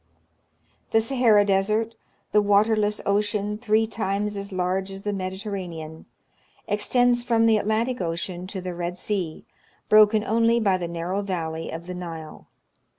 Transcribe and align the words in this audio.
The 0.89 0.99
Sahara 0.99 1.45
Desert, 1.45 1.93
the 2.31 2.41
waterless 2.41 3.01
ocean 3.05 3.59
three 3.59 3.85
times 3.85 4.35
as 4.35 4.49
larsre 4.51 4.89
as 4.89 5.01
the 5.03 5.13
Mediterranean, 5.13 6.07
extends 6.67 7.23
from 7.23 7.45
the 7.45 7.57
Atlantic 7.57 8.01
Ocean 8.01 8.47
to 8.47 8.61
the 8.61 8.73
Red 8.73 8.97
Sea, 8.97 9.45
broken 9.89 10.23
only 10.23 10.59
by 10.59 10.77
the 10.77 10.87
narrow 10.87 11.21
valley 11.21 11.69
of 11.69 11.85
the 11.85 11.93
Nile. 11.93 12.47